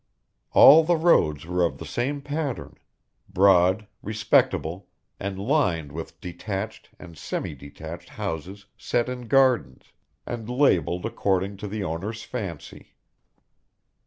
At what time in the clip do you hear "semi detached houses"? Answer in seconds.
7.15-8.65